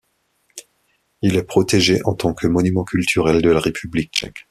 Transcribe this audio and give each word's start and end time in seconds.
Il 1.21 1.35
est 1.35 1.43
protégé 1.43 1.99
en 2.05 2.15
tant 2.15 2.33
que 2.33 2.47
monument 2.47 2.83
culturel 2.83 3.39
de 3.43 3.51
la 3.51 3.59
République 3.59 4.11
tchèque. 4.11 4.39